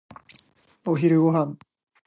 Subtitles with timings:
[0.83, 1.55] お昼ご飯。